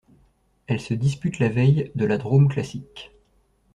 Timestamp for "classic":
2.49-3.11